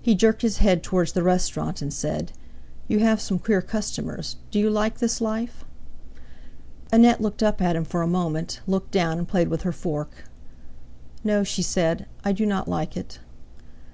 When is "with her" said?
9.48-9.72